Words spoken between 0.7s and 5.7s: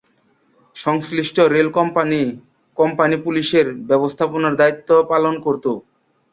সংশ্লিষ্ট railway company ’company পুলিশে’র ব্যবস্থাপনার দায়িত্ব পালন করত।